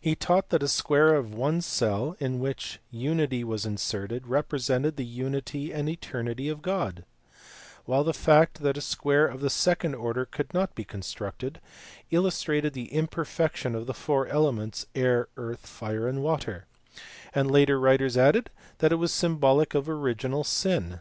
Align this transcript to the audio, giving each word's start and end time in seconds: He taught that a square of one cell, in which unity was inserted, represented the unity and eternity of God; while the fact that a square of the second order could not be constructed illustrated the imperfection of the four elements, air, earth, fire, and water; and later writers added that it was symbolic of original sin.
He 0.00 0.14
taught 0.14 0.50
that 0.50 0.62
a 0.62 0.68
square 0.68 1.16
of 1.16 1.34
one 1.34 1.62
cell, 1.62 2.14
in 2.20 2.38
which 2.38 2.78
unity 2.92 3.42
was 3.42 3.66
inserted, 3.66 4.28
represented 4.28 4.94
the 4.96 5.04
unity 5.04 5.72
and 5.72 5.88
eternity 5.88 6.48
of 6.48 6.62
God; 6.62 7.04
while 7.84 8.04
the 8.04 8.14
fact 8.14 8.60
that 8.62 8.76
a 8.76 8.80
square 8.80 9.26
of 9.26 9.40
the 9.40 9.50
second 9.50 9.96
order 9.96 10.24
could 10.24 10.54
not 10.54 10.76
be 10.76 10.84
constructed 10.84 11.60
illustrated 12.12 12.72
the 12.72 12.94
imperfection 12.94 13.74
of 13.74 13.86
the 13.88 13.94
four 13.94 14.28
elements, 14.28 14.86
air, 14.94 15.26
earth, 15.36 15.66
fire, 15.66 16.06
and 16.06 16.22
water; 16.22 16.66
and 17.34 17.50
later 17.50 17.80
writers 17.80 18.16
added 18.16 18.48
that 18.78 18.92
it 18.92 19.02
was 19.02 19.12
symbolic 19.12 19.74
of 19.74 19.88
original 19.88 20.44
sin. 20.44 21.00